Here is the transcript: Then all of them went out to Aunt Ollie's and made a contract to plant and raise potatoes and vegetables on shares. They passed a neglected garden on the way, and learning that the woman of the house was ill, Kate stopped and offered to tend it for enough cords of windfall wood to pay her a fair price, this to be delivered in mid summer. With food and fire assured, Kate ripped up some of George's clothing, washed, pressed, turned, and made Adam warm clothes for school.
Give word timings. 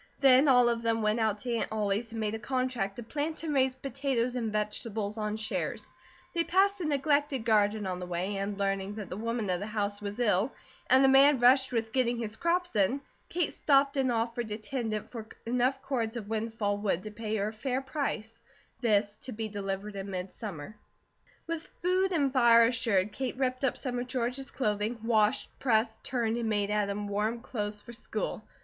Then 0.19 0.47
all 0.47 0.67
of 0.67 0.81
them 0.81 1.03
went 1.03 1.19
out 1.19 1.37
to 1.41 1.53
Aunt 1.57 1.71
Ollie's 1.71 2.09
and 2.11 2.19
made 2.19 2.33
a 2.33 2.39
contract 2.39 2.95
to 2.95 3.03
plant 3.03 3.43
and 3.43 3.53
raise 3.53 3.75
potatoes 3.75 4.35
and 4.35 4.51
vegetables 4.51 5.15
on 5.15 5.35
shares. 5.37 5.91
They 6.33 6.43
passed 6.43 6.81
a 6.81 6.85
neglected 6.87 7.45
garden 7.45 7.85
on 7.85 7.99
the 7.99 8.07
way, 8.07 8.37
and 8.37 8.57
learning 8.57 8.95
that 8.95 9.09
the 9.11 9.15
woman 9.17 9.51
of 9.51 9.59
the 9.59 9.67
house 9.67 10.01
was 10.01 10.17
ill, 10.17 10.51
Kate 10.89 11.11
stopped 13.53 13.97
and 13.97 14.11
offered 14.11 14.47
to 14.47 14.57
tend 14.57 14.91
it 14.95 15.07
for 15.07 15.27
enough 15.45 15.79
cords 15.83 16.17
of 16.17 16.27
windfall 16.29 16.79
wood 16.79 17.03
to 17.03 17.11
pay 17.11 17.35
her 17.35 17.49
a 17.49 17.53
fair 17.53 17.79
price, 17.79 18.41
this 18.79 19.17
to 19.17 19.31
be 19.31 19.49
delivered 19.49 19.95
in 19.95 20.09
mid 20.09 20.33
summer. 20.33 20.75
With 21.45 21.67
food 21.83 22.11
and 22.11 22.33
fire 22.33 22.63
assured, 22.65 23.11
Kate 23.11 23.37
ripped 23.37 23.63
up 23.63 23.77
some 23.77 23.99
of 23.99 24.07
George's 24.07 24.49
clothing, 24.49 24.97
washed, 25.03 25.47
pressed, 25.59 26.03
turned, 26.03 26.37
and 26.37 26.49
made 26.49 26.71
Adam 26.71 27.07
warm 27.07 27.39
clothes 27.41 27.81
for 27.83 27.93
school. 27.93 28.41